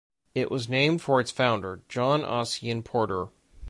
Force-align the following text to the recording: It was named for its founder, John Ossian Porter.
It 0.33 0.49
was 0.49 0.67
named 0.67 1.03
for 1.03 1.19
its 1.19 1.29
founder, 1.29 1.83
John 1.87 2.23
Ossian 2.23 2.81
Porter. 2.83 3.27